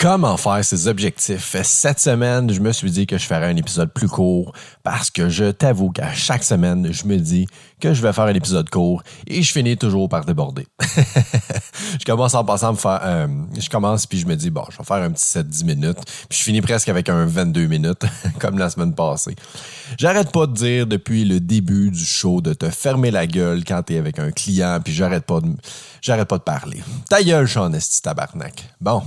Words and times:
Comment 0.00 0.36
faire 0.36 0.64
ses 0.64 0.86
objectifs? 0.86 1.56
Cette 1.64 1.98
semaine, 1.98 2.52
je 2.52 2.60
me 2.60 2.70
suis 2.70 2.88
dit 2.88 3.04
que 3.04 3.18
je 3.18 3.24
ferais 3.26 3.46
un 3.46 3.56
épisode 3.56 3.92
plus 3.92 4.06
court 4.06 4.52
parce 4.84 5.10
que 5.10 5.28
je 5.28 5.50
t'avoue 5.50 5.90
qu'à 5.90 6.12
chaque 6.14 6.44
semaine, 6.44 6.92
je 6.92 7.04
me 7.04 7.16
dis 7.16 7.48
que 7.80 7.92
je 7.92 8.00
vais 8.00 8.12
faire 8.12 8.24
un 8.24 8.34
épisode 8.34 8.70
court 8.70 9.02
et 9.26 9.42
je 9.42 9.52
finis 9.52 9.76
toujours 9.76 10.08
par 10.08 10.24
déborder. 10.24 10.68
je 12.00 12.04
commence 12.06 12.34
en 12.36 12.44
passant 12.44 12.74
me 12.74 12.78
faire, 12.78 13.00
euh, 13.02 13.26
je 13.58 13.68
commence 13.68 14.06
puis 14.06 14.20
je 14.20 14.26
me 14.26 14.36
dis 14.36 14.50
bon, 14.50 14.62
je 14.70 14.78
vais 14.78 14.84
faire 14.84 15.02
un 15.02 15.10
petit 15.10 15.24
7-10 15.24 15.64
minutes 15.64 15.98
puis 16.28 16.38
je 16.38 16.44
finis 16.44 16.60
presque 16.60 16.88
avec 16.88 17.08
un 17.08 17.26
22 17.26 17.66
minutes 17.66 18.04
comme 18.38 18.56
la 18.56 18.70
semaine 18.70 18.94
passée. 18.94 19.34
J'arrête 19.98 20.30
pas 20.30 20.46
de 20.46 20.52
dire 20.52 20.86
depuis 20.86 21.24
le 21.24 21.40
début 21.40 21.90
du 21.90 22.04
show 22.04 22.40
de 22.40 22.54
te 22.54 22.70
fermer 22.70 23.10
la 23.10 23.26
gueule 23.26 23.64
quand 23.64 23.82
t'es 23.82 23.98
avec 23.98 24.20
un 24.20 24.30
client 24.30 24.78
puis 24.82 24.94
j'arrête 24.94 25.24
pas 25.24 25.40
de, 25.40 25.48
j'arrête 26.02 26.28
pas 26.28 26.38
de 26.38 26.44
parler. 26.44 26.84
Ta 27.10 27.20
gueule, 27.20 27.48
Sean 27.48 27.72
tabarnak. 28.00 28.62
Bon. 28.80 29.02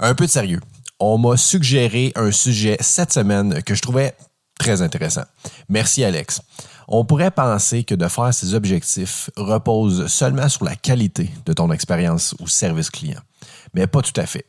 Un 0.00 0.14
peu 0.14 0.26
de 0.26 0.30
sérieux. 0.30 0.60
On 1.00 1.18
m'a 1.18 1.36
suggéré 1.36 2.12
un 2.16 2.30
sujet 2.30 2.76
cette 2.80 3.12
semaine 3.12 3.62
que 3.62 3.74
je 3.74 3.82
trouvais 3.82 4.14
très 4.58 4.82
intéressant. 4.82 5.24
Merci 5.68 6.04
Alex. 6.04 6.40
On 6.88 7.04
pourrait 7.04 7.30
penser 7.30 7.84
que 7.84 7.94
de 7.94 8.08
faire 8.08 8.32
ces 8.32 8.54
objectifs 8.54 9.30
repose 9.36 10.06
seulement 10.06 10.48
sur 10.48 10.64
la 10.64 10.74
qualité 10.74 11.30
de 11.44 11.52
ton 11.52 11.70
expérience 11.70 12.34
ou 12.40 12.48
service 12.48 12.90
client, 12.90 13.20
mais 13.74 13.86
pas 13.86 14.02
tout 14.02 14.18
à 14.18 14.26
fait. 14.26 14.46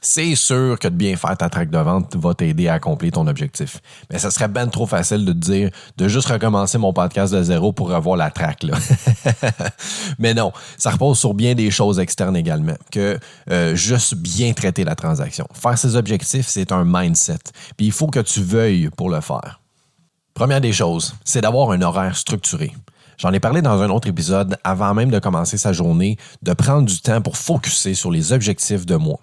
C'est 0.00 0.34
sûr 0.34 0.78
que 0.78 0.88
de 0.88 0.94
bien 0.94 1.16
faire 1.16 1.36
ta 1.36 1.48
traque 1.48 1.70
de 1.70 1.78
vente 1.78 2.16
va 2.16 2.34
t'aider 2.34 2.68
à 2.68 2.74
accomplir 2.74 3.12
ton 3.12 3.26
objectif. 3.26 3.80
Mais 4.10 4.18
ça 4.18 4.30
serait 4.30 4.48
bien 4.48 4.66
trop 4.68 4.86
facile 4.86 5.24
de 5.24 5.32
te 5.32 5.38
dire 5.38 5.70
de 5.96 6.08
juste 6.08 6.28
recommencer 6.28 6.78
mon 6.78 6.92
podcast 6.92 7.32
de 7.32 7.42
zéro 7.42 7.72
pour 7.72 7.90
revoir 7.90 8.16
la 8.16 8.30
traque. 8.30 8.64
Mais 10.18 10.34
non, 10.34 10.52
ça 10.78 10.90
repose 10.90 11.18
sur 11.18 11.34
bien 11.34 11.54
des 11.54 11.70
choses 11.70 11.98
externes 11.98 12.36
également, 12.36 12.76
que 12.90 13.18
euh, 13.50 13.74
juste 13.74 14.14
bien 14.14 14.52
traiter 14.52 14.84
la 14.84 14.94
transaction. 14.94 15.46
Faire 15.52 15.78
ses 15.78 15.96
objectifs, 15.96 16.46
c'est 16.48 16.72
un 16.72 16.84
mindset. 16.86 17.38
Puis 17.76 17.86
il 17.86 17.92
faut 17.92 18.08
que 18.08 18.20
tu 18.20 18.42
veuilles 18.42 18.90
pour 18.96 19.10
le 19.10 19.20
faire. 19.20 19.60
Première 20.34 20.60
des 20.60 20.72
choses, 20.72 21.14
c'est 21.24 21.40
d'avoir 21.40 21.70
un 21.70 21.82
horaire 21.82 22.16
structuré. 22.16 22.72
J'en 23.18 23.32
ai 23.32 23.40
parlé 23.40 23.62
dans 23.62 23.80
un 23.80 23.90
autre 23.90 24.08
épisode 24.08 24.56
avant 24.64 24.92
même 24.94 25.10
de 25.10 25.18
commencer 25.18 25.56
sa 25.56 25.72
journée, 25.72 26.16
de 26.42 26.52
prendre 26.52 26.86
du 26.86 27.00
temps 27.00 27.20
pour 27.20 27.36
focuser 27.36 27.94
sur 27.94 28.10
les 28.10 28.32
objectifs 28.32 28.84
de 28.86 28.96
moi 28.96 29.20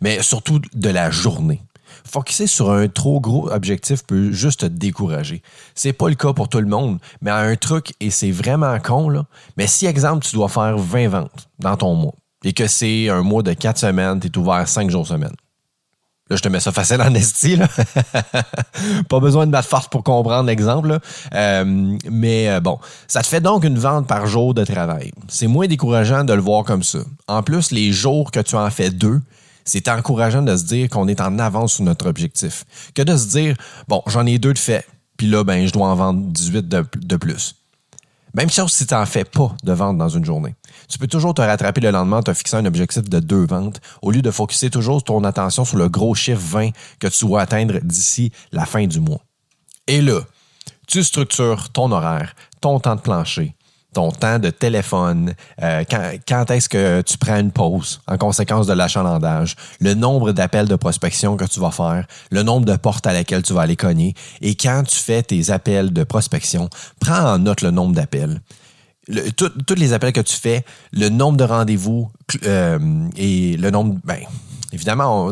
mais 0.00 0.22
surtout 0.22 0.60
de 0.74 0.88
la 0.88 1.10
journée. 1.10 1.62
Focuser 2.04 2.46
sur 2.46 2.70
un 2.70 2.88
trop 2.88 3.20
gros 3.20 3.50
objectif 3.50 4.04
peut 4.04 4.32
juste 4.32 4.60
te 4.60 4.66
décourager. 4.66 5.42
C'est 5.74 5.92
pas 5.92 6.08
le 6.08 6.14
cas 6.14 6.32
pour 6.32 6.48
tout 6.48 6.60
le 6.60 6.66
monde, 6.66 6.98
mais 7.20 7.30
un 7.30 7.56
truc, 7.56 7.94
et 8.00 8.10
c'est 8.10 8.30
vraiment 8.30 8.78
con, 8.78 9.08
là, 9.08 9.26
mais 9.56 9.66
si, 9.66 9.86
exemple, 9.86 10.24
tu 10.24 10.34
dois 10.34 10.48
faire 10.48 10.78
20 10.78 11.08
ventes 11.08 11.48
dans 11.58 11.76
ton 11.76 11.94
mois, 11.94 12.14
et 12.44 12.52
que 12.52 12.66
c'est 12.66 13.08
un 13.08 13.22
mois 13.22 13.42
de 13.42 13.52
4 13.52 13.78
semaines, 13.78 14.20
tu 14.20 14.28
es 14.28 14.38
ouvert 14.38 14.66
5 14.66 14.90
jours 14.90 15.06
semaine. 15.06 15.34
Là, 16.30 16.36
je 16.36 16.42
te 16.42 16.48
mets 16.48 16.60
ça 16.60 16.72
facile 16.72 17.00
en 17.00 17.14
esti, 17.14 17.58
pas 19.08 19.20
besoin 19.20 19.46
de 19.46 19.50
battre 19.50 19.68
force 19.68 19.88
pour 19.88 20.04
comprendre 20.04 20.46
l'exemple, 20.46 20.98
euh, 21.34 21.96
mais 22.10 22.50
euh, 22.50 22.60
bon, 22.60 22.78
ça 23.06 23.22
te 23.22 23.26
fait 23.26 23.40
donc 23.40 23.64
une 23.64 23.78
vente 23.78 24.06
par 24.06 24.26
jour 24.26 24.52
de 24.52 24.62
travail. 24.64 25.10
C'est 25.28 25.46
moins 25.46 25.66
décourageant 25.66 26.24
de 26.24 26.34
le 26.34 26.42
voir 26.42 26.64
comme 26.64 26.82
ça. 26.82 26.98
En 27.28 27.42
plus, 27.42 27.70
les 27.70 27.92
jours 27.92 28.30
que 28.30 28.40
tu 28.40 28.56
en 28.56 28.68
fais 28.68 28.90
deux, 28.90 29.22
c'est 29.68 29.88
encourageant 29.88 30.42
de 30.42 30.56
se 30.56 30.64
dire 30.64 30.88
qu'on 30.88 31.08
est 31.08 31.20
en 31.20 31.38
avance 31.38 31.74
sur 31.74 31.84
notre 31.84 32.08
objectif 32.08 32.64
que 32.94 33.02
de 33.02 33.16
se 33.16 33.28
dire, 33.28 33.56
bon, 33.86 34.02
j'en 34.06 34.26
ai 34.26 34.38
deux 34.38 34.54
de 34.54 34.58
fait, 34.58 34.86
puis 35.16 35.26
là, 35.26 35.44
ben, 35.44 35.66
je 35.66 35.72
dois 35.72 35.88
en 35.88 35.94
vendre 35.94 36.20
18 36.22 36.68
de, 36.68 36.84
de 36.96 37.16
plus. 37.16 37.54
Même 38.34 38.50
chose 38.50 38.72
si 38.72 38.86
tu 38.86 38.94
n'en 38.94 39.06
fais 39.06 39.24
pas 39.24 39.54
de 39.62 39.72
vente 39.72 39.98
dans 39.98 40.08
une 40.08 40.24
journée. 40.24 40.54
Tu 40.88 40.98
peux 40.98 41.06
toujours 41.06 41.34
te 41.34 41.42
rattraper 41.42 41.80
le 41.80 41.90
lendemain 41.90 42.18
en 42.18 42.22
te 42.22 42.32
fixant 42.32 42.58
un 42.58 42.66
objectif 42.66 43.08
de 43.08 43.20
deux 43.20 43.46
ventes 43.46 43.80
au 44.02 44.10
lieu 44.10 44.22
de 44.22 44.30
focuser 44.30 44.70
toujours 44.70 45.02
ton 45.02 45.24
attention 45.24 45.64
sur 45.64 45.76
le 45.76 45.88
gros 45.88 46.14
chiffre 46.14 46.40
20 46.40 46.70
que 46.98 47.08
tu 47.08 47.24
dois 47.24 47.42
atteindre 47.42 47.78
d'ici 47.82 48.32
la 48.52 48.66
fin 48.66 48.86
du 48.86 49.00
mois. 49.00 49.20
Et 49.86 50.00
là, 50.00 50.20
tu 50.86 51.02
structures 51.02 51.70
ton 51.70 51.90
horaire, 51.90 52.34
ton 52.60 52.80
temps 52.80 52.96
de 52.96 53.00
plancher, 53.00 53.54
ton 53.94 54.10
temps 54.10 54.38
de 54.38 54.50
téléphone, 54.50 55.34
euh, 55.62 55.84
quand, 56.28 56.50
est-ce 56.50 56.68
que 56.68 57.00
tu 57.02 57.16
prends 57.18 57.38
une 57.38 57.50
pause 57.50 58.00
en 58.06 58.18
conséquence 58.18 58.66
de 58.66 58.72
l'achalandage, 58.72 59.56
le 59.80 59.94
nombre 59.94 60.32
d'appels 60.32 60.68
de 60.68 60.76
prospection 60.76 61.36
que 61.36 61.44
tu 61.44 61.58
vas 61.60 61.70
faire, 61.70 62.06
le 62.30 62.42
nombre 62.42 62.66
de 62.66 62.76
portes 62.76 63.06
à 63.06 63.12
laquelle 63.12 63.42
tu 63.42 63.54
vas 63.54 63.62
aller 63.62 63.76
cogner. 63.76 64.14
Et 64.40 64.54
quand 64.54 64.82
tu 64.86 64.96
fais 64.96 65.22
tes 65.22 65.50
appels 65.50 65.92
de 65.92 66.04
prospection, 66.04 66.68
prends 67.00 67.34
en 67.34 67.38
note 67.38 67.62
le 67.62 67.70
nombre 67.70 67.94
d'appels. 67.94 68.40
Tous 69.36 69.74
les 69.74 69.94
appels 69.94 70.12
que 70.12 70.20
tu 70.20 70.36
fais, 70.36 70.64
le 70.92 71.08
nombre 71.08 71.38
de 71.38 71.44
rendez-vous 71.44 72.10
euh, 72.44 72.78
et 73.16 73.56
le 73.56 73.70
nombre... 73.70 73.98
Ben, 74.04 74.20
évidemment, 74.70 75.30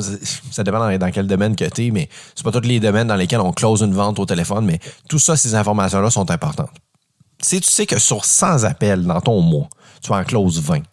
ça 0.50 0.64
dépend 0.64 0.78
dans, 0.96 1.10
quel 1.10 1.26
domaine 1.26 1.54
que 1.56 1.66
tu 1.66 1.86
es, 1.86 1.90
mais 1.90 2.08
c'est 2.34 2.42
pas 2.42 2.52
tous 2.52 2.66
les 2.66 2.80
domaines 2.80 3.08
dans 3.08 3.16
lesquels 3.16 3.40
on 3.40 3.52
close 3.52 3.82
une 3.82 3.92
vente 3.92 4.18
au 4.18 4.24
téléphone, 4.24 4.64
mais 4.64 4.80
tout 5.10 5.18
ça, 5.18 5.36
ces 5.36 5.54
informations-là 5.54 6.08
sont 6.08 6.30
importantes 6.30 6.70
si 7.46 7.60
tu 7.60 7.70
sais 7.70 7.86
que 7.86 8.00
sur 8.00 8.24
100 8.24 8.64
appels 8.64 9.04
dans 9.04 9.20
ton 9.20 9.40
mois, 9.40 9.68
tu 10.02 10.12
en 10.12 10.24
closes 10.24 10.60
20, 10.60 10.80
tu 10.80 10.84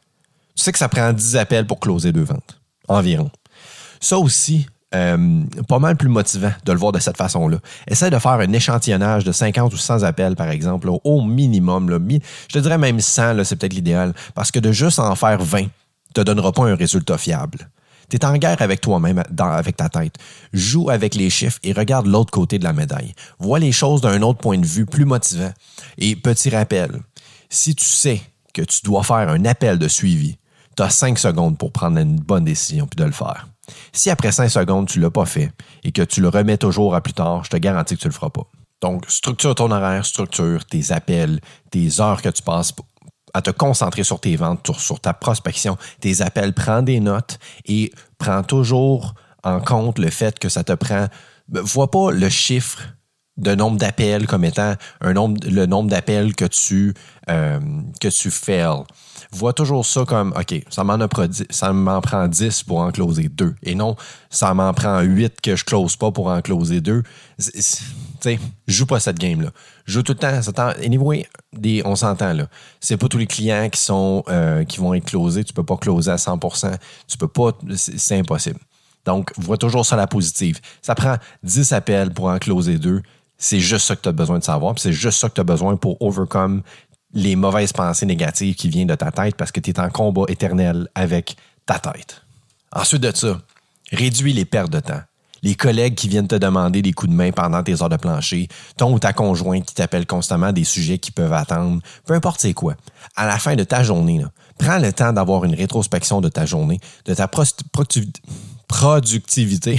sais 0.56 0.72
que 0.72 0.78
ça 0.78 0.88
prend 0.88 1.12
10 1.12 1.36
appels 1.38 1.66
pour 1.66 1.80
closer 1.80 2.12
deux 2.12 2.24
ventes, 2.24 2.62
environ. 2.88 3.32
Ça 4.00 4.20
aussi, 4.20 4.68
euh, 4.94 5.42
pas 5.68 5.80
mal 5.80 5.96
plus 5.98 6.10
motivant 6.10 6.52
de 6.64 6.72
le 6.72 6.78
voir 6.78 6.92
de 6.92 7.00
cette 7.00 7.18
façon-là. 7.18 7.58
Essaye 7.88 8.12
de 8.12 8.20
faire 8.20 8.34
un 8.34 8.54
échantillonnage 8.54 9.24
de 9.24 9.32
50 9.32 9.74
ou 9.74 9.78
100 9.78 10.04
appels, 10.04 10.36
par 10.36 10.50
exemple, 10.50 10.90
au 11.04 11.22
minimum. 11.24 11.90
je 11.90 12.54
te 12.54 12.60
dirais 12.60 12.78
même 12.78 13.00
100, 13.00 13.44
c'est 13.46 13.56
peut-être 13.56 13.74
l'idéal, 13.74 14.14
parce 14.36 14.52
que 14.52 14.60
de 14.60 14.72
juste 14.72 15.00
en 15.00 15.16
faire 15.16 15.42
20 15.42 15.62
ne 15.62 15.68
te 16.14 16.22
donnera 16.22 16.52
pas 16.52 16.66
un 16.66 16.76
résultat 16.76 17.18
fiable. 17.18 17.68
Tu 18.10 18.18
es 18.18 18.26
en 18.26 18.38
guerre 18.38 18.62
avec 18.62 18.82
toi-même, 18.82 19.24
avec 19.40 19.78
ta 19.78 19.90
tête. 19.90 20.16
Joue 20.52 20.90
avec 20.90 21.16
les 21.16 21.30
chiffres 21.30 21.60
et 21.64 21.74
regarde 21.74 22.08
l'autre 22.08 22.32
côté 22.32 22.60
de 22.60 22.64
la 22.64 22.74
médaille. 22.74 23.14
Vois 23.40 23.60
les 23.60 23.72
choses 23.72 24.02
d'un 24.02 24.22
autre 24.22 24.40
point 24.40 24.58
de 24.58 24.66
vue 24.66 24.86
plus 24.86 25.06
motivant. 25.06 25.54
Et 25.98 26.16
petit 26.16 26.50
rappel, 26.50 26.92
si 27.50 27.76
tu 27.76 27.86
sais 27.86 28.22
que 28.54 28.62
tu 28.62 28.82
dois 28.84 29.04
faire 29.04 29.30
un 29.30 29.46
appel 29.46 29.80
de 29.80 29.88
suivi, 29.88 30.38
tu 30.76 30.84
as 30.84 30.90
5 30.90 31.18
secondes 31.20 31.58
pour 31.58 31.72
prendre 31.72 32.00
une 32.00 32.16
bonne 32.16 32.46
décision 32.46 32.88
puis 32.88 32.98
de 32.98 33.06
le 33.06 33.12
faire. 33.12 33.48
Si 33.94 34.10
après 34.10 34.32
5 34.32 34.50
secondes, 34.50 34.88
tu 34.88 35.00
ne 35.00 35.04
l'as 35.04 35.12
pas 35.12 35.26
fait 35.26 35.52
et 35.84 35.92
que 35.92 36.02
tu 36.02 36.22
le 36.22 36.30
remets 36.30 36.58
toujours 36.58 36.96
à 36.96 37.02
plus 37.02 37.14
tard, 37.14 37.44
je 37.44 37.50
te 37.50 37.58
garantis 37.58 37.96
que 37.96 38.02
tu 38.02 38.08
ne 38.08 38.12
le 38.12 38.16
feras 38.16 38.30
pas. 38.30 38.48
Donc, 38.82 39.06
structure 39.08 39.56
ton 39.56 39.72
horaire, 39.72 40.06
structure 40.06 40.66
tes 40.66 40.92
appels, 40.92 41.40
tes 41.72 42.02
heures 42.02 42.22
que 42.22 42.30
tu 42.30 42.42
passes 42.42 42.74
à 43.34 43.42
te 43.42 43.50
concentrer 43.50 44.04
sur 44.04 44.20
tes 44.20 44.36
ventes, 44.36 44.72
sur 44.78 45.00
ta 45.00 45.14
prospection, 45.14 45.78
tes 46.00 46.22
appels, 46.22 46.54
prends 46.54 46.82
des 46.82 47.00
notes 47.00 47.40
et 47.66 47.92
prends 48.18 48.44
toujours 48.44 49.16
en 49.44 49.60
compte 49.60 50.00
le 50.00 50.10
fait 50.10 50.40
que 50.40 50.50
ça 50.50 50.64
te 50.64 50.74
prend. 50.74 51.08
Ben, 51.48 51.62
vois 51.62 51.92
pas 51.92 52.12
le 52.12 52.30
chiffre 52.30 52.80
de 53.38 53.56
nombre 53.56 53.78
d'appels 53.78 54.28
comme 54.28 54.44
étant 54.44 54.76
le 55.02 55.66
nombre 55.66 55.90
d'appels 55.90 56.36
que 56.36 56.46
tu 56.46 56.94
euh, 57.30 57.60
que 58.00 58.08
tu 58.08 58.30
fais. 58.30 58.64
Vois 59.34 59.54
toujours 59.54 59.86
ça 59.86 60.06
comme 60.06 60.34
OK, 60.38 60.64
ça 60.70 60.84
m'en 60.84 60.98
ça 61.50 61.74
m'en 61.74 62.02
prend 62.02 62.28
10 62.28 62.64
pour 62.64 62.80
en 62.80 62.92
closer 62.92 63.30
2. 63.30 63.56
Et 63.64 63.76
non, 63.76 63.96
ça 64.30 64.54
m'en 64.54 64.74
prend 64.74 65.02
8 65.02 65.42
que 65.42 65.56
je 65.56 65.66
close 65.66 65.96
pas 65.96 66.12
pour 66.12 66.28
en 66.28 66.42
closer 66.42 66.82
2. 66.82 67.02
Tu 67.40 67.52
sais, 68.22 68.40
joue 68.68 68.86
pas 68.86 69.00
cette 69.00 69.18
game-là. 69.18 69.50
Joue 69.86 70.04
tout 70.04 70.14
le 70.14 70.52
temps. 70.54 70.70
Anyway, 70.84 71.28
des, 71.52 71.82
on 71.84 71.96
s'entend 71.96 72.34
là. 72.34 72.48
C'est 72.80 72.98
pas 72.98 73.08
tous 73.08 73.18
les 73.18 73.28
clients 73.28 73.70
qui 73.70 73.82
sont 73.82 74.24
euh, 74.30 74.64
qui 74.66 74.80
vont 74.80 74.94
être 74.94 75.06
closés. 75.06 75.44
Tu 75.44 75.54
peux 75.54 75.64
pas 75.64 75.78
closer 75.78 76.12
à 76.12 76.18
100%. 76.18 76.78
Tu 77.08 77.18
peux 77.18 77.28
pas. 77.28 77.52
C'est 77.76 78.18
impossible. 78.18 78.60
Donc, 79.06 79.34
vois 79.38 79.58
toujours 79.58 79.86
ça 79.86 79.96
la 79.96 80.08
positive. 80.08 80.62
Ça 80.82 80.96
prend 80.96 81.18
10 81.42 81.74
appels 81.74 82.12
pour 82.12 82.28
en 82.28 82.38
closer 82.38 82.78
2 82.78 83.02
c'est 83.44 83.60
juste 83.60 83.88
ça 83.88 83.96
que 83.96 84.02
tu 84.02 84.10
as 84.10 84.14
besoin 84.14 84.40
de 84.40 84.44
savoir. 84.44 84.80
C'est 84.80 84.94
juste 84.94 85.20
ça 85.20 85.28
que 85.28 85.34
tu 85.34 85.42
as 85.42 85.44
besoin 85.44 85.76
pour 85.76 86.02
overcome 86.02 86.62
les 87.14 87.36
mauvaises 87.36 87.74
pensées 87.74 88.06
négatives 88.06 88.56
qui 88.56 88.70
viennent 88.70 88.88
de 88.88 88.96
ta 88.96 89.12
tête 89.12 89.36
parce 89.36 89.52
que 89.52 89.60
tu 89.60 89.70
es 89.70 89.80
en 89.80 89.90
combat 89.90 90.24
éternel 90.28 90.88
avec 90.96 91.36
ta 91.66 91.80
tête. 91.80 92.24
Ensuite 92.72 93.02
de 93.02 93.16
ça, 93.16 93.40
réduis 93.92 94.34
les 94.34 94.46
pertes 94.46 94.72
de 94.72 94.80
temps. 94.80 95.02
Les 95.44 95.56
collègues 95.56 95.96
qui 95.96 96.08
viennent 96.08 96.28
te 96.28 96.36
demander 96.36 96.82
des 96.82 96.94
coups 96.94 97.12
de 97.12 97.16
main 97.16 97.32
pendant 97.32 97.62
tes 97.62 97.82
heures 97.82 97.90
de 97.90 97.98
plancher, 97.98 98.48
ton 98.78 98.94
ou 98.94 99.00
ta 99.00 99.12
conjointe 99.12 99.66
qui 99.66 99.76
t'appelle 99.76 100.08
constamment 100.08 100.54
des 100.54 100.64
sujets 100.64 101.00
qui 101.00 101.12
peuvent 101.12 101.34
attendre, 101.34 101.82
peu 102.06 102.14
importe 102.14 102.40
c'est 102.40 102.54
quoi. 102.54 102.76
À 103.18 103.28
la 103.28 103.38
fin 103.38 103.56
de 103.56 103.66
ta 103.66 103.84
journée, 103.84 104.24
prends 104.58 104.80
le 104.80 104.94
temps 104.94 105.12
d'avoir 105.12 105.44
une 105.44 105.54
rétrospection 105.54 106.22
de 106.22 106.30
ta 106.30 106.46
journée, 106.46 106.80
de 107.04 107.14
ta 107.14 107.30
productivité 108.70 109.78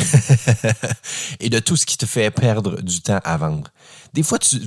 et 1.41 1.49
de 1.49 1.59
tout 1.61 1.77
ce 1.77 1.87
qui 1.87 1.97
te 1.97 2.05
fait 2.05 2.31
perdre 2.31 2.83
du 2.83 3.01
temps 3.01 3.21
à 3.25 3.37
vendre. 3.39 3.71
Des 4.13 4.23
fois, 4.23 4.39
tu 4.39 4.59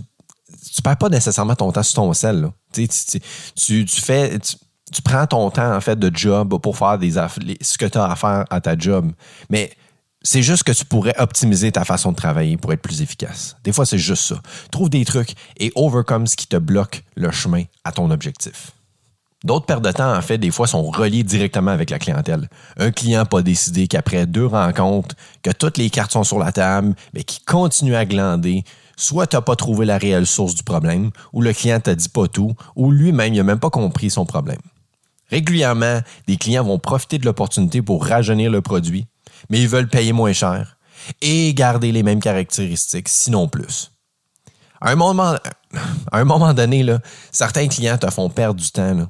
ne 0.50 0.82
perds 0.82 0.98
pas 0.98 1.10
nécessairement 1.10 1.56
ton 1.56 1.72
temps 1.72 1.84
sur 1.84 1.96
ton 1.96 2.14
sel. 2.14 2.50
Tu, 2.74 2.88
tu, 2.88 4.02
fais, 4.02 4.40
tu, 4.40 5.02
prends 5.02 5.28
ton 5.28 5.50
temps 5.50 5.76
en 5.76 5.82
fait 5.82 5.98
de 5.98 6.16
job 6.16 6.60
pour 6.62 6.78
faire 6.78 6.98
des 6.98 7.12
ce 7.12 7.78
que 7.78 7.86
tu 7.86 7.98
as 7.98 8.06
à 8.06 8.16
faire 8.16 8.46
à 8.50 8.62
ta 8.62 8.78
job. 8.78 9.12
Mais 9.50 9.72
c'est 10.22 10.42
juste 10.42 10.64
que 10.64 10.72
tu 10.72 10.86
pourrais 10.86 11.16
optimiser 11.20 11.72
ta 11.72 11.86
façon 11.86 12.12
de 12.12 12.18
travailler 12.18 12.58
pour 12.58 12.74
être 12.74 12.82
plus 12.82 13.02
efficace. 13.02 13.56
Des 13.64 13.72
fois, 13.72 13.86
c'est 13.86 13.98
juste 13.98 14.24
ça. 14.24 14.42
Trouve 14.72 14.90
des 14.90 15.06
trucs 15.06 15.36
et 15.58 15.72
overcome 15.76 16.28
ce 16.28 16.36
qui 16.36 16.48
te 16.48 16.58
bloque 16.58 17.04
le 17.16 17.32
chemin 17.32 17.64
à 17.84 17.92
ton 17.92 18.12
objectif. 18.12 18.72
D'autres 19.44 19.68
pertes 19.68 19.84
de 19.84 19.92
temps, 19.92 20.16
en 20.16 20.22
fait, 20.22 20.40
des 20.40 20.50
fois, 20.50 20.66
sont 20.66 20.84
reliées 20.84 21.24
directement 21.24 21.72
avec 21.72 21.92
la 21.92 22.00
clientèle. 22.00 22.50
Un 22.78 22.92
client 22.92 23.24
pas 23.26 23.44
décidé 23.44 23.88
qu'après 23.88 24.26
deux 24.26 24.48
rencontres, 24.48 25.16
que 25.44 25.52
toutes 25.52 25.78
les 25.78 25.92
cartes 25.92 26.12
sont 26.12 26.24
sur 26.24 26.40
la 26.40 26.52
table, 26.52 26.96
mais 27.14 27.24
qui 27.24 27.40
continue 27.46 27.96
à 27.96 28.06
glander, 28.06 28.64
soit 28.98 29.28
tu 29.28 29.42
pas 29.42 29.56
trouvé 29.56 29.86
la 29.86 29.98
réelle 29.98 30.28
source 30.28 30.56
du 30.56 30.64
problème, 30.64 31.12
ou 31.32 31.42
le 31.42 31.54
client 31.54 31.80
t'a 31.80 31.96
dit 31.96 32.10
pas 32.10 32.28
tout, 32.28 32.54
ou 32.76 32.92
lui-même 32.92 33.34
n'a 33.34 33.44
même 33.44 33.60
pas 33.60 33.70
compris 33.70 34.10
son 34.10 34.26
problème. 34.26 34.60
Régulièrement, 35.30 36.02
des 36.28 36.38
clients 36.38 36.64
vont 36.64 36.80
profiter 36.80 37.18
de 37.18 37.26
l'opportunité 37.26 37.82
pour 37.82 38.06
rajeunir 38.06 38.52
le 38.52 38.62
produit, 38.62 39.08
mais 39.50 39.62
ils 39.62 39.68
veulent 39.68 39.90
payer 39.90 40.12
moins 40.12 40.34
cher 40.34 40.78
et 41.22 41.54
garder 41.54 41.92
les 41.92 42.04
mêmes 42.04 42.20
caractéristiques, 42.20 43.08
sinon 43.08 43.48
plus. 43.48 43.92
À 44.82 44.92
un 44.92 44.96
moment, 44.96 46.54
donné, 46.54 46.86
certains 47.32 47.68
clients 47.68 47.98
te 47.98 48.10
font 48.10 48.30
perdre 48.30 48.60
du 48.60 48.72
temps. 48.72 49.08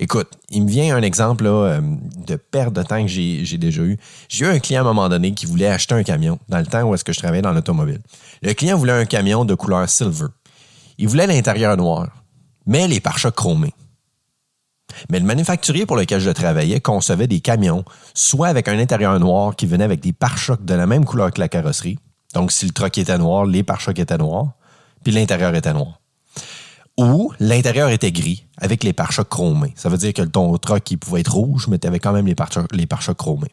Écoute, 0.00 0.28
il 0.50 0.64
me 0.64 0.68
vient 0.68 0.96
un 0.96 1.02
exemple 1.02 1.46
euh, 1.46 1.80
de 2.26 2.36
perte 2.36 2.72
de 2.72 2.82
temps 2.82 3.02
que 3.02 3.08
j'ai 3.08 3.58
déjà 3.58 3.82
eu. 3.82 3.96
J'ai 4.28 4.44
eu 4.44 4.48
un 4.48 4.58
client 4.58 4.80
à 4.80 4.84
un 4.84 4.92
moment 4.92 5.08
donné 5.08 5.32
qui 5.34 5.46
voulait 5.46 5.68
acheter 5.68 5.94
un 5.94 6.02
camion 6.02 6.38
dans 6.48 6.58
le 6.58 6.66
temps 6.66 6.82
où 6.82 6.94
est-ce 6.94 7.04
que 7.04 7.12
je 7.12 7.18
travaillais 7.18 7.42
dans 7.42 7.52
l'automobile. 7.52 8.00
Le 8.42 8.52
client 8.54 8.76
voulait 8.76 8.92
un 8.92 9.04
camion 9.04 9.44
de 9.44 9.54
couleur 9.54 9.88
silver. 9.88 10.26
Il 10.98 11.08
voulait 11.08 11.26
l'intérieur 11.26 11.76
noir, 11.76 12.08
mais 12.66 12.88
les 12.88 13.00
pare-chocs 13.00 13.34
chromés. 13.34 13.74
Mais 15.10 15.18
le 15.18 15.26
manufacturier 15.26 15.86
pour 15.86 15.96
lequel 15.96 16.20
je 16.20 16.30
travaillais 16.30 16.80
concevait 16.80 17.26
des 17.26 17.40
camions, 17.40 17.84
soit 18.14 18.48
avec 18.48 18.68
un 18.68 18.78
intérieur 18.78 19.18
noir 19.18 19.56
qui 19.56 19.66
venait 19.66 19.84
avec 19.84 20.00
des 20.00 20.12
pare-chocs 20.12 20.64
de 20.64 20.74
la 20.74 20.86
même 20.86 21.04
couleur 21.04 21.32
que 21.32 21.40
la 21.40 21.48
carrosserie. 21.48 21.98
Donc, 22.32 22.52
si 22.52 22.66
le 22.66 22.72
troc 22.72 22.96
était 22.98 23.18
noir, 23.18 23.44
les 23.44 23.62
pare-chocs 23.62 23.98
étaient 23.98 24.18
noirs, 24.18 24.52
puis 25.02 25.12
l'intérieur 25.12 25.54
était 25.54 25.72
noir 25.72 26.00
ou 26.96 27.32
l'intérieur 27.40 27.88
était 27.90 28.12
gris 28.12 28.46
avec 28.58 28.84
les 28.84 28.92
pare-chocs 28.92 29.28
chromés. 29.28 29.72
Ça 29.76 29.88
veut 29.88 29.98
dire 29.98 30.12
que 30.12 30.22
ton 30.22 30.56
truck 30.58 30.90
il 30.90 30.98
pouvait 30.98 31.20
être 31.20 31.34
rouge, 31.34 31.66
mais 31.68 31.78
tu 31.78 31.86
avais 31.86 31.98
quand 31.98 32.12
même 32.12 32.26
les 32.26 32.34
pare-chocs, 32.34 32.72
les 32.72 32.86
pare-chocs 32.86 33.16
chromés. 33.16 33.50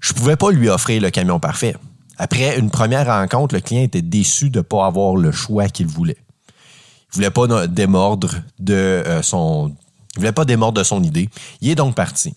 Je 0.00 0.12
ne 0.12 0.18
pouvais 0.18 0.36
pas 0.36 0.50
lui 0.50 0.68
offrir 0.68 1.00
le 1.00 1.10
camion 1.10 1.40
parfait. 1.40 1.76
Après 2.16 2.58
une 2.58 2.70
première 2.70 3.06
rencontre, 3.06 3.54
le 3.54 3.60
client 3.60 3.82
était 3.82 4.02
déçu 4.02 4.50
de 4.50 4.58
ne 4.58 4.62
pas 4.62 4.86
avoir 4.86 5.16
le 5.16 5.32
choix 5.32 5.68
qu'il 5.68 5.86
voulait. 5.86 6.18
Il 6.48 7.16
voulait 7.16 7.30
pas 7.30 7.66
démordre 7.66 8.34
de 8.58 8.74
euh, 8.74 9.22
son. 9.22 9.74
Il 10.14 10.20
voulait 10.20 10.32
pas 10.32 10.44
démordre 10.44 10.78
de 10.78 10.84
son 10.84 11.02
idée. 11.02 11.28
Il 11.60 11.70
est 11.70 11.74
donc 11.74 11.94
parti. 11.94 12.34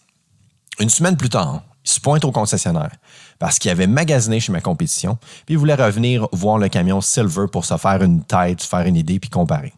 Une 0.80 0.90
semaine 0.90 1.18
plus 1.18 1.30
tard, 1.30 1.64
il 1.88 1.94
se 1.94 2.02
pointe 2.02 2.26
au 2.26 2.32
concessionnaire 2.32 2.92
parce 3.40 3.60
qu'il 3.60 3.72
avait 3.72 3.88
magasiné 3.88 4.40
chez 4.40 4.52
ma 4.52 4.62
compétition, 4.62 5.18
puis 5.46 5.56
il 5.56 5.58
voulait 5.58 5.76
revenir 5.76 6.28
voir 6.32 6.58
le 6.58 6.70
camion 6.70 7.02
Silver 7.02 7.46
pour 7.52 7.66
se 7.66 7.78
faire 7.78 8.04
une 8.04 8.24
tête, 8.24 8.62
faire 8.62 8.86
une 8.86 8.96
idée, 8.96 9.20
puis 9.20 9.30
comparer. 9.30 9.74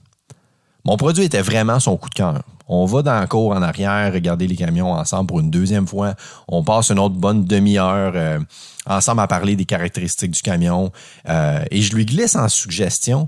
Mon 0.86 0.98
produit 0.98 1.26
était 1.26 1.42
vraiment 1.42 1.80
son 1.80 1.98
coup 1.98 2.10
de 2.10 2.16
cœur. 2.16 2.42
On 2.68 2.86
va 2.86 3.02
dans 3.02 3.20
le 3.20 3.28
cours 3.28 3.52
en 3.52 3.62
arrière, 3.62 4.14
regarder 4.14 4.48
les 4.48 4.56
camions 4.56 4.92
ensemble 4.94 5.28
pour 5.28 5.40
une 5.40 5.52
deuxième 5.52 5.88
fois. 5.88 6.14
On 6.48 6.64
passe 6.64 6.90
une 6.90 7.00
autre 7.00 7.16
bonne 7.16 7.44
demi-heure 7.44 8.14
euh, 8.16 8.40
ensemble 8.86 9.22
à 9.22 9.28
parler 9.28 9.56
des 9.56 9.66
caractéristiques 9.66 10.32
du 10.32 10.42
camion. 10.42 10.92
Euh, 11.28 11.64
et 11.70 11.82
je 11.82 11.96
lui 11.96 12.06
glisse 12.06 12.36
en 12.36 12.48
suggestion 12.48 13.28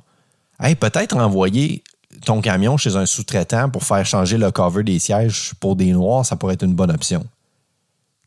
Hey, 0.59 0.75
peut-être 0.75 1.17
envoyer 1.17 1.83
ton 2.25 2.39
camion 2.39 2.77
chez 2.77 2.95
un 2.95 3.07
sous-traitant 3.07 3.69
pour 3.69 3.83
faire 3.83 4.05
changer 4.05 4.37
le 4.37 4.51
cover 4.51 4.83
des 4.83 4.99
sièges 4.99 5.53
pour 5.59 5.75
des 5.75 5.91
noirs, 5.91 6.23
ça 6.23 6.35
pourrait 6.35 6.53
être 6.53 6.63
une 6.63 6.75
bonne 6.75 6.91
option 6.91 7.25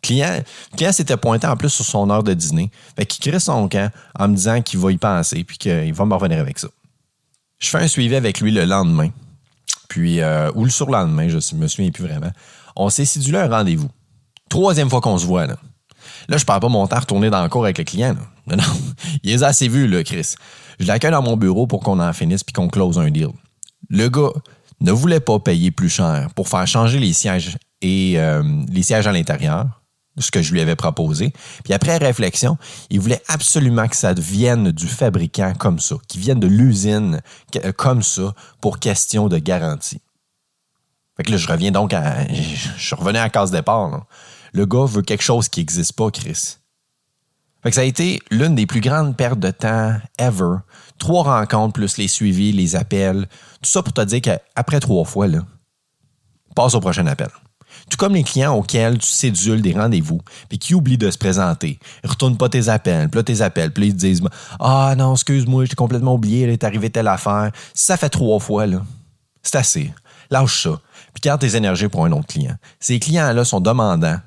client, 0.04 0.42
le 0.72 0.76
client 0.76 0.92
s'était 0.92 1.16
pointé 1.16 1.46
en 1.46 1.56
plus 1.56 1.70
sur 1.70 1.84
son 1.84 2.08
heure 2.10 2.22
de 2.22 2.34
dîner. 2.34 2.70
Fait 2.96 3.06
qu'il 3.06 3.24
crée 3.24 3.40
son 3.40 3.68
camp 3.68 3.90
en 4.18 4.28
me 4.28 4.36
disant 4.36 4.62
qu'il 4.62 4.78
va 4.78 4.92
y 4.92 4.98
penser 4.98 5.42
puis 5.44 5.58
qu'il 5.58 5.92
va 5.92 6.04
me 6.04 6.14
revenir 6.14 6.38
avec 6.38 6.58
ça. 6.58 6.68
Je 7.58 7.68
fais 7.68 7.78
un 7.78 7.88
suivi 7.88 8.14
avec 8.14 8.40
lui 8.40 8.52
le 8.52 8.64
lendemain. 8.64 9.08
Puis, 9.88 10.20
euh, 10.20 10.50
ou 10.54 10.64
le 10.64 10.70
surlendemain, 10.70 11.28
je 11.28 11.36
me 11.54 11.66
souviens 11.68 11.90
plus 11.90 12.04
vraiment. 12.04 12.30
On 12.76 12.90
s'est 12.90 13.04
sidulé 13.04 13.38
un 13.38 13.48
rendez-vous. 13.48 13.88
Troisième 14.48 14.90
fois 14.90 15.00
qu'on 15.00 15.18
se 15.18 15.26
voit, 15.26 15.46
là. 15.46 15.56
Là, 16.28 16.36
je 16.36 16.44
parle 16.44 16.60
pas 16.60 16.68
mon 16.68 16.86
temps 16.86 16.96
à 16.96 17.00
retourner 17.00 17.30
dans 17.30 17.42
le 17.42 17.48
cours 17.48 17.64
avec 17.64 17.78
le 17.78 17.84
client. 17.84 18.14
Non, 18.46 18.58
non. 18.58 18.64
Il 19.22 19.30
est 19.32 19.42
assez 19.42 19.68
vu, 19.68 19.88
là, 19.88 20.04
Chris. 20.04 20.34
Je 20.78 20.86
l'accueille 20.86 21.12
dans 21.12 21.22
mon 21.22 21.34
bureau 21.34 21.66
pour 21.66 21.80
qu'on 21.80 21.98
en 21.98 22.12
finisse 22.12 22.44
puis 22.44 22.52
qu'on 22.52 22.68
close 22.68 22.98
un 22.98 23.10
deal. 23.10 23.30
Le 23.88 24.10
gars 24.10 24.32
ne 24.82 24.92
voulait 24.92 25.20
pas 25.20 25.38
payer 25.38 25.70
plus 25.70 25.88
cher 25.88 26.28
pour 26.34 26.46
faire 26.46 26.66
changer 26.66 26.98
les 26.98 27.14
sièges 27.14 27.56
et 27.80 28.18
euh, 28.18 28.42
les 28.68 28.82
sièges 28.82 29.06
à 29.06 29.12
l'intérieur 29.12 29.80
ce 30.18 30.30
que 30.30 30.42
je 30.42 30.52
lui 30.52 30.60
avais 30.60 30.76
proposé. 30.76 31.32
Puis 31.64 31.72
après 31.72 31.96
réflexion, 31.96 32.56
il 32.90 33.00
voulait 33.00 33.22
absolument 33.28 33.88
que 33.88 33.96
ça 33.96 34.12
vienne 34.12 34.70
du 34.70 34.86
fabricant 34.86 35.54
comme 35.54 35.80
ça, 35.80 35.96
qu'il 36.08 36.20
vienne 36.20 36.40
de 36.40 36.46
l'usine 36.46 37.20
euh, 37.56 37.72
comme 37.72 38.02
ça 38.02 38.34
pour 38.60 38.78
question 38.78 39.28
de 39.28 39.38
garantie. 39.38 40.00
Fait 41.16 41.22
que 41.22 41.30
là, 41.30 41.36
je 41.36 41.48
reviens 41.48 41.70
donc 41.70 41.92
à. 41.92 42.26
Je 42.76 42.94
revenu 42.94 43.18
à 43.18 43.24
la 43.24 43.30
case 43.30 43.50
départ. 43.50 44.06
Le 44.52 44.66
gars 44.66 44.86
veut 44.86 45.02
quelque 45.02 45.22
chose 45.22 45.48
qui 45.48 45.60
n'existe 45.60 45.92
pas, 45.92 46.10
Chris. 46.10 46.56
Fait 47.62 47.70
que 47.70 47.76
ça 47.76 47.80
a 47.80 47.84
été 47.84 48.20
l'une 48.30 48.54
des 48.54 48.66
plus 48.66 48.80
grandes 48.80 49.16
pertes 49.16 49.38
de 49.38 49.50
temps 49.50 49.96
ever. 50.18 50.58
Trois 50.98 51.22
rencontres, 51.22 51.72
plus 51.72 51.96
les 51.96 52.08
suivis, 52.08 52.52
les 52.52 52.76
appels. 52.76 53.26
Tout 53.62 53.70
ça 53.70 53.82
pour 53.82 53.92
te 53.92 54.02
dire 54.02 54.20
qu'après 54.20 54.80
trois 54.80 55.04
fois, 55.04 55.26
là, 55.26 55.40
passe 56.54 56.74
au 56.74 56.80
prochain 56.80 57.06
appel. 57.06 57.30
Tout 57.90 57.96
comme 57.96 58.14
les 58.14 58.24
clients 58.24 58.54
auxquels 58.54 58.98
tu 58.98 59.08
sédules 59.08 59.62
des 59.62 59.72
rendez-vous, 59.72 60.20
puis 60.48 60.58
qui 60.58 60.74
oublient 60.74 60.98
de 60.98 61.10
se 61.10 61.18
présenter. 61.18 61.78
Ils 62.02 62.10
retournent 62.10 62.36
pas 62.36 62.48
tes 62.48 62.68
appels, 62.68 63.08
puis 63.08 63.18
là, 63.18 63.22
tes 63.22 63.40
appels, 63.40 63.70
puis 63.72 63.88
ils 63.88 63.92
te 63.92 63.98
disent 63.98 64.22
Ah 64.60 64.94
non, 64.96 65.14
excuse-moi, 65.14 65.64
j'ai 65.64 65.74
complètement 65.74 66.14
oublié, 66.14 66.44
il 66.44 66.50
est 66.50 66.64
arrivé 66.64 66.90
telle 66.90 67.08
affaire. 67.08 67.50
Ça 67.74 67.96
fait 67.96 68.10
trois 68.10 68.38
fois, 68.38 68.66
là, 68.66 68.82
c'est 69.42 69.56
assez. 69.56 69.92
Lâche 70.30 70.62
ça. 70.62 70.80
Puis 71.12 71.20
garde 71.22 71.40
tes 71.40 71.56
énergies 71.56 71.88
pour 71.88 72.04
un 72.04 72.12
autre 72.12 72.26
client. 72.26 72.56
Ces 72.80 72.98
clients-là 72.98 73.44
sont 73.44 73.60
demandants. 73.60 74.18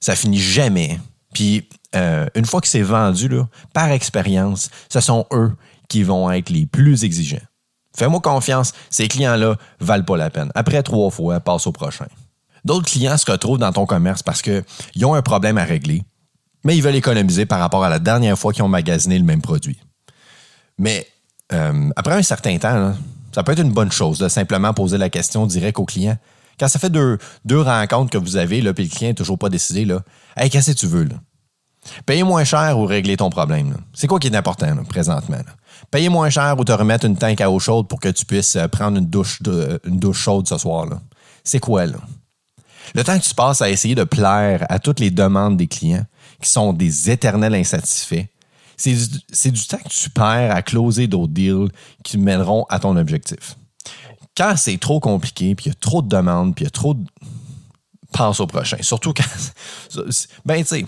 Ça 0.00 0.16
finit 0.16 0.40
jamais. 0.40 0.98
Puis 1.32 1.68
euh, 1.94 2.26
une 2.34 2.44
fois 2.44 2.60
que 2.60 2.68
c'est 2.68 2.82
vendu, 2.82 3.28
là, 3.28 3.46
par 3.72 3.90
expérience, 3.90 4.70
ce 4.88 5.00
sont 5.00 5.26
eux 5.32 5.52
qui 5.88 6.02
vont 6.02 6.30
être 6.30 6.50
les 6.50 6.66
plus 6.66 7.04
exigeants. 7.04 7.44
Fais-moi 7.96 8.20
confiance, 8.20 8.72
ces 8.90 9.06
clients-là 9.06 9.56
valent 9.80 10.04
pas 10.04 10.16
la 10.16 10.30
peine. 10.30 10.50
Après 10.54 10.82
trois 10.82 11.10
fois, 11.10 11.38
passe 11.40 11.66
au 11.66 11.72
prochain. 11.72 12.06
D'autres 12.64 12.86
clients 12.86 13.16
se 13.16 13.30
retrouvent 13.30 13.58
dans 13.58 13.72
ton 13.72 13.86
commerce 13.86 14.22
parce 14.22 14.42
qu'ils 14.42 15.04
ont 15.04 15.14
un 15.14 15.22
problème 15.22 15.58
à 15.58 15.64
régler, 15.64 16.02
mais 16.64 16.76
ils 16.76 16.82
veulent 16.82 16.94
économiser 16.94 17.46
par 17.46 17.60
rapport 17.60 17.84
à 17.84 17.90
la 17.90 17.98
dernière 17.98 18.38
fois 18.38 18.52
qu'ils 18.52 18.62
ont 18.62 18.68
magasiné 18.68 19.18
le 19.18 19.24
même 19.24 19.42
produit. 19.42 19.78
Mais 20.78 21.06
euh, 21.52 21.90
après 21.96 22.14
un 22.14 22.22
certain 22.22 22.56
temps, 22.58 22.94
ça 23.34 23.42
peut 23.42 23.52
être 23.52 23.62
une 23.62 23.72
bonne 23.72 23.92
chose 23.92 24.18
de 24.18 24.28
simplement 24.28 24.72
poser 24.72 24.98
la 24.98 25.10
question 25.10 25.46
direct 25.46 25.78
au 25.78 25.84
client. 25.84 26.16
Quand 26.58 26.68
ça 26.68 26.78
fait 26.78 26.90
deux, 26.90 27.18
deux 27.44 27.60
rencontres 27.60 28.10
que 28.10 28.18
vous 28.18 28.36
avez, 28.36 28.60
le 28.60 28.72
client 28.72 29.10
n'est 29.10 29.14
toujours 29.14 29.38
pas 29.38 29.48
décidé, 29.48 29.84
là, 29.84 30.00
qu'est-ce 30.36 30.70
que 30.72 30.76
tu 30.76 30.86
veux? 30.86 31.08
Payer 32.06 32.22
moins 32.22 32.44
cher 32.44 32.78
ou 32.78 32.86
régler 32.86 33.16
ton 33.16 33.28
problème? 33.28 33.76
C'est 33.92 34.06
quoi 34.06 34.18
qui 34.18 34.28
est 34.28 34.36
important 34.36 34.74
présentement? 34.88 35.42
Payer 35.90 36.08
moins 36.08 36.30
cher 36.30 36.58
ou 36.58 36.64
te 36.64 36.72
remettre 36.72 37.04
une 37.04 37.16
tank 37.16 37.40
à 37.40 37.50
eau 37.50 37.58
chaude 37.58 37.88
pour 37.88 38.00
que 38.00 38.08
tu 38.08 38.24
puisses 38.24 38.56
euh, 38.56 38.68
prendre 38.68 38.96
une 38.96 39.06
douche, 39.06 39.40
une 39.84 39.98
douche 39.98 40.22
chaude 40.22 40.48
ce 40.48 40.56
soir? 40.56 40.86
C'est 41.42 41.60
quoi? 41.60 41.86
là? 41.86 41.98
Le 42.94 43.04
temps 43.04 43.18
que 43.18 43.24
tu 43.24 43.34
passes 43.34 43.62
à 43.62 43.70
essayer 43.70 43.94
de 43.94 44.04
plaire 44.04 44.66
à 44.68 44.78
toutes 44.78 45.00
les 45.00 45.10
demandes 45.10 45.56
des 45.56 45.66
clients, 45.66 46.04
qui 46.40 46.48
sont 46.48 46.72
des 46.72 47.10
éternels 47.10 47.54
insatisfaits, 47.54 48.26
c'est 48.76 49.50
du, 49.50 49.66
temps 49.66 49.78
que 49.78 49.88
tu 49.88 50.10
perds 50.10 50.54
à 50.54 50.62
closer 50.62 51.06
d'autres 51.06 51.32
deals 51.32 51.68
qui 52.02 52.18
mèneront 52.18 52.64
à 52.68 52.78
ton 52.78 52.96
objectif. 52.96 53.56
Quand 54.36 54.56
c'est 54.56 54.78
trop 54.78 55.00
compliqué, 55.00 55.54
puis 55.54 55.66
il 55.66 55.68
y 55.68 55.72
a 55.72 55.74
trop 55.74 56.02
de 56.02 56.08
demandes, 56.08 56.54
puis 56.54 56.64
il 56.64 56.66
y 56.66 56.68
a 56.68 56.70
trop 56.70 56.94
de... 56.94 57.04
Pense 58.12 58.40
au 58.40 58.46
prochain. 58.46 58.78
Surtout 58.80 59.12
quand... 59.12 60.02
Ben, 60.44 60.60
tu 60.62 60.68
sais, 60.68 60.86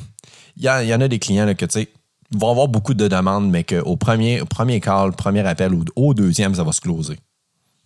il 0.57 0.65
y, 0.65 0.95
en 0.95 1.01
a 1.01 1.09
des 1.09 1.19
clients 1.19 1.45
là, 1.45 1.55
que, 1.55 1.65
tu 1.65 1.81
sais, 1.81 1.89
vont 2.35 2.51
avoir 2.51 2.69
beaucoup 2.69 2.95
de 2.95 3.07
demandes, 3.09 3.51
mais 3.51 3.63
qu'au 3.63 3.97
premier, 3.97 4.41
au 4.41 4.47
premier 4.47 4.81
call, 4.81 5.13
premier 5.13 5.47
appel 5.47 5.75
ou 5.75 5.85
au 5.95 6.15
deuxième, 6.15 6.55
ça 6.55 6.65
va 6.65 6.73
se 6.73 6.81
closer. 6.81 7.19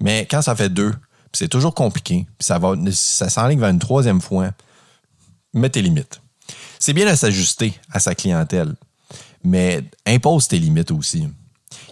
Mais 0.01 0.27
quand 0.31 0.41
ça 0.41 0.55
fait 0.57 0.71
deux, 0.71 0.95
c'est 1.33 1.49
toujours 1.49 1.75
compliqué. 1.75 2.27
Ça, 2.39 2.59
va, 2.59 2.75
ça 2.93 3.29
s'enligne 3.29 3.61
vers 3.61 3.71
une 3.71 3.79
troisième 3.79 4.21
fois. 4.21 4.51
Mets 5.55 5.71
tes 5.71 5.83
limites. 5.83 6.21
C'est 6.79 6.93
bien 6.93 7.11
de 7.11 7.17
s'ajuster 7.17 7.75
à 7.93 8.01
sa 8.01 8.15
clientèle, 8.15 8.75
mais 9.45 9.85
impose 10.07 10.49
tes 10.49 10.59
limites 10.59 10.91
aussi. 10.91 11.29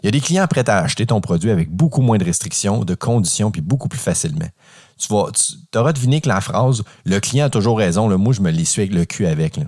Il 0.02 0.06
y 0.06 0.08
a 0.08 0.10
des 0.10 0.20
clients 0.20 0.46
prêts 0.46 0.68
à 0.68 0.78
acheter 0.78 1.06
ton 1.06 1.20
produit 1.20 1.50
avec 1.50 1.70
beaucoup 1.70 2.02
moins 2.02 2.18
de 2.18 2.24
restrictions, 2.24 2.84
de 2.84 2.94
conditions, 2.94 3.50
puis 3.50 3.60
beaucoup 3.60 3.88
plus 3.88 3.98
facilement. 3.98 4.48
Tu 4.96 5.08
vas, 5.08 5.30
tu 5.32 5.78
auras 5.78 5.92
deviné 5.92 6.20
que 6.20 6.28
la 6.28 6.40
phrase 6.40 6.82
Le 7.04 7.20
client 7.20 7.46
a 7.46 7.50
toujours 7.50 7.78
raison, 7.78 8.08
le 8.08 8.16
moi 8.16 8.32
je 8.32 8.40
me 8.40 8.50
l'essuie 8.50 8.82
avec 8.82 8.94
le 8.94 9.04
cul 9.04 9.26
avec. 9.26 9.60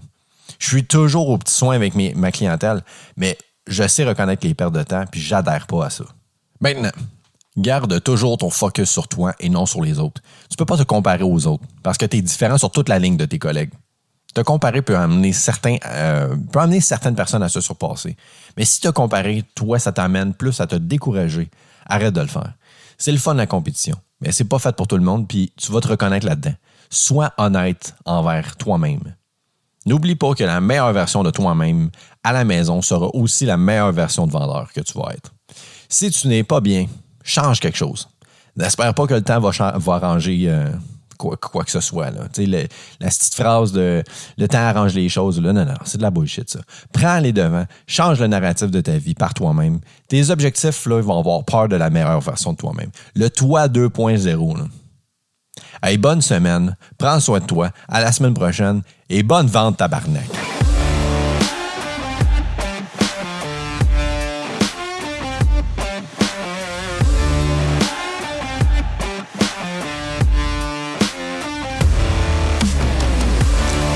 Je 0.59 0.69
suis 0.69 0.85
toujours 0.85 1.29
au 1.29 1.39
petit 1.39 1.55
soin 1.55 1.77
avec 1.77 1.95
ma 2.17 2.33
clientèle, 2.33 2.83
mais 3.17 3.39
je 3.67 3.87
sais 3.87 4.05
reconnaître 4.05 4.47
les 4.47 4.55
pertes 4.55 4.75
de 4.75 4.83
temps, 4.83 5.05
puis 5.11 5.21
j'adhère 5.21 5.67
pas 5.67 5.87
à 5.87 5.91
ça. 5.91 6.05
Maintenant, 6.61 6.91
Garde 7.57 8.03
toujours 8.03 8.39
ton 8.39 8.51
focus 8.51 8.89
sur 8.89 9.09
toi 9.09 9.35
et 9.41 9.49
non 9.49 9.67
sur 9.67 9.83
les 9.83 9.99
autres. 9.99 10.23
Tu 10.49 10.55
ne 10.55 10.57
peux 10.57 10.67
pas 10.67 10.77
te 10.77 10.85
comparer 10.85 11.25
aux 11.25 11.47
autres 11.47 11.65
parce 11.83 11.99
que 11.99 12.07
tu 12.07 12.19
es 12.19 12.23
différent 12.23 12.59
sur 12.59 12.71
toute 12.71 12.89
la 12.89 12.99
ligne 12.99 13.17
de 13.17 13.25
tes 13.25 13.39
collègues. 13.39 13.73
Te 14.35 14.41
comparer 14.43 14.83
peut 14.83 14.97
amener, 14.97 15.33
certains, 15.33 15.77
euh, 15.87 16.37
peut 16.53 16.61
amener 16.61 16.81
certaines 16.81 17.17
personnes 17.17 17.43
à 17.43 17.49
se 17.49 17.61
surpasser. 17.61 18.17
Mais 18.57 18.65
si 18.65 18.81
te 18.81 18.89
comparer, 18.89 19.43
toi, 19.57 19.81
ça 19.81 19.91
t'amène 19.91 20.35
plus 20.35 20.61
à 20.61 20.69
te 20.69 20.77
décourager. 20.77 21.51
Arrête 21.87 22.15
de 22.15 22.21
le 22.21 22.29
faire. 22.29 22.53
C'est 22.97 23.11
le 23.11 23.19
fun 23.19 23.33
de 23.33 23.39
la 23.39 23.47
compétition, 23.47 23.97
mais 24.21 24.31
c'est 24.31 24.45
pas 24.45 24.61
fait 24.61 24.77
pour 24.77 24.87
tout 24.87 24.97
le 24.97 25.03
monde, 25.03 25.27
puis 25.27 25.53
tu 25.57 25.73
vas 25.73 25.81
te 25.81 25.89
reconnaître 25.89 26.27
là-dedans. 26.27 26.55
Sois 26.91 27.33
honnête 27.39 27.95
envers 28.05 28.57
toi-même. 28.57 29.17
N'oublie 29.87 30.15
pas 30.15 30.35
que 30.35 30.45
la 30.45 30.61
meilleure 30.61 30.93
version 30.93 31.25
de 31.25 31.31
toi-même 31.31 31.91
à 32.23 32.33
la 32.33 32.45
maison 32.45 32.83
sera 32.83 33.09
aussi 33.15 33.47
la 33.47 33.57
meilleure 33.57 33.93
version 33.93 34.27
de 34.27 34.33
vendeur 34.33 34.73
que 34.73 34.81
tu 34.81 34.93
vas 34.97 35.13
être. 35.15 35.33
Si 35.89 36.11
tu 36.11 36.29
n'es 36.29 36.45
pas 36.45 36.61
bien, 36.61 36.87
change 37.23 37.61
quelque 37.61 37.79
chose. 37.79 38.09
N'espère 38.57 38.95
pas 38.95 39.07
que 39.07 39.15
le 39.15 39.23
temps 39.23 39.41
va, 39.41 39.95
arranger 39.95 40.45
euh, 40.47 40.69
quoi, 41.17 41.65
que 41.65 41.71
ce 41.71 41.81
soit. 41.81 42.11
La 42.11 42.29
petite 42.29 43.35
phrase 43.35 43.73
de 43.73 44.03
le 44.39 44.49
temps 44.49 44.59
arrange 44.59 44.95
les 44.95 45.09
choses, 45.09 45.41
là, 45.41 45.53
non, 45.53 45.65
non, 45.65 45.75
c'est 45.85 45.99
de 45.99 46.03
la 46.03 46.11
bullshit, 46.11 46.49
ça. 46.51 46.61
Prends 46.93 47.19
les 47.19 47.33
devants, 47.33 47.67
change 47.87 48.21
le 48.21 48.27
narratif 48.27 48.71
de 48.71 48.81
ta 48.81 48.97
vie 48.99 49.15
par 49.15 49.35
toi-même. 49.35 49.81
Tes 50.09 50.31
objectifs 50.31 50.87
là, 50.87 51.01
vont 51.01 51.19
avoir 51.19 51.45
peur 51.45 51.69
de 51.69 51.77
la 51.77 51.91
meilleure 51.91 52.21
version 52.21 52.53
de 52.53 52.57
toi-même. 52.57 52.91
Le 53.15 53.29
toi 53.31 53.69
2.0. 53.69 54.69
Hey, 55.83 55.99
bonne 55.99 56.21
semaine, 56.21 56.77
prends 56.99 57.21
soin 57.21 57.41
de 57.41 57.47
toi, 57.47 57.71
à 57.89 58.01
la 58.01 58.13
semaine 58.13 58.35
prochaine 58.35 58.83
et 59.09 59.23
bonne 59.23 59.47
vente 59.47 59.79
tabarnak. 59.79 60.60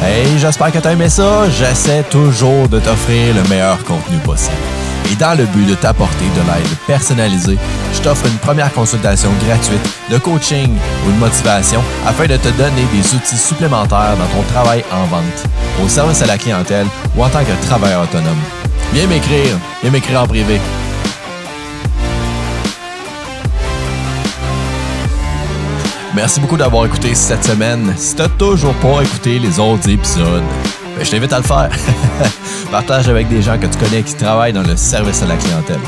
Hey, 0.07 0.39
j'espère 0.39 0.71
que 0.71 0.79
tu 0.79 0.87
as 0.87 0.93
aimé 0.93 1.09
ça. 1.09 1.49
J'essaie 1.49 2.03
toujours 2.03 2.69
de 2.69 2.79
t'offrir 2.79 3.35
le 3.35 3.43
meilleur 3.49 3.83
contenu 3.85 4.19
possible. 4.19 4.55
Et 5.11 5.17
dans 5.17 5.35
le 5.35 5.47
but 5.47 5.67
de 5.67 5.75
t'apporter 5.75 6.27
de 6.37 6.41
l'aide 6.41 6.77
personnalisée, 6.87 7.57
je 7.95 8.01
t'offre 8.03 8.27
une 8.27 8.37
première 8.37 8.71
consultation 8.75 9.31
gratuite 9.47 9.81
de 10.11 10.19
coaching 10.19 10.77
ou 11.07 11.11
de 11.11 11.17
motivation 11.17 11.83
afin 12.07 12.27
de 12.27 12.37
te 12.37 12.49
donner 12.49 12.85
des 12.93 13.15
outils 13.15 13.39
supplémentaires 13.39 14.17
dans 14.19 14.27
ton 14.27 14.43
travail 14.53 14.85
en 14.93 15.07
vente, 15.07 15.49
au 15.83 15.89
service 15.89 16.21
à 16.21 16.27
la 16.27 16.37
clientèle 16.37 16.87
ou 17.17 17.25
en 17.25 17.31
tant 17.31 17.43
que 17.43 17.67
travailleur 17.67 18.03
autonome. 18.03 18.43
Viens 18.93 19.07
m'écrire, 19.07 19.57
viens 19.81 19.91
m'écrire 19.91 20.21
en 20.21 20.27
privé. 20.27 20.61
Merci 26.15 26.39
beaucoup 26.39 26.57
d'avoir 26.57 26.87
écouté 26.87 27.13
cette 27.15 27.45
semaine. 27.45 27.93
Si 27.97 28.15
t'as 28.15 28.29
toujours 28.29 28.75
pas 28.75 29.03
écouté 29.03 29.41
les 29.41 29.59
autres 29.59 29.89
épisodes, 29.89 30.45
ben, 30.97 31.05
je 31.05 31.11
t'invite 31.11 31.33
à 31.33 31.39
le 31.39 31.45
faire. 31.45 31.71
Partage 32.71 33.09
avec 33.09 33.29
des 33.29 33.43
gens 33.43 33.59
que 33.59 33.67
tu 33.67 33.77
connais 33.79 34.03
qui 34.03 34.15
travaillent 34.15 34.53
dans 34.53 34.63
le 34.63 34.77
service 34.77 35.23
à 35.23 35.27
la 35.27 35.37
clientèle. 35.37 35.81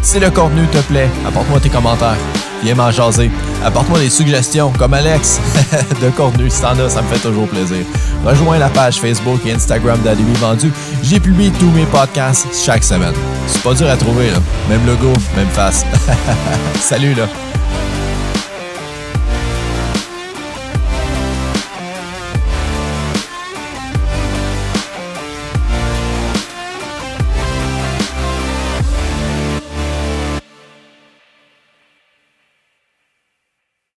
Si 0.00 0.18
le 0.18 0.30
contenu 0.30 0.66
te 0.68 0.78
plaît, 0.78 1.10
apporte-moi 1.26 1.60
tes 1.60 1.68
commentaires. 1.68 2.16
Viens 2.62 2.74
m'en 2.74 2.90
jaser. 2.90 3.30
Apporte-moi 3.62 3.98
des 3.98 4.08
suggestions, 4.08 4.72
comme 4.72 4.94
Alex, 4.94 5.38
de 6.02 6.08
contenu. 6.10 6.48
Si 6.48 6.62
t'en 6.62 6.78
as, 6.78 6.88
ça 6.88 7.02
me 7.02 7.08
fait 7.08 7.20
toujours 7.20 7.46
plaisir. 7.46 7.84
Rejoins 8.24 8.58
la 8.58 8.70
page 8.70 8.98
Facebook 9.00 9.40
et 9.44 9.52
Instagram 9.52 10.00
d'Alibi 10.00 10.32
Vendu. 10.40 10.72
J'y 11.02 11.20
publie 11.20 11.50
tous 11.52 11.70
mes 11.70 11.84
podcasts 11.84 12.46
chaque 12.54 12.84
semaine. 12.84 13.14
C'est 13.46 13.62
pas 13.62 13.74
dur 13.74 13.90
à 13.90 13.96
trouver, 13.98 14.30
là. 14.30 14.38
Même 14.70 14.86
logo, 14.86 15.12
même 15.36 15.48
face. 15.48 15.84
Salut, 16.80 17.12
là. 17.12 17.28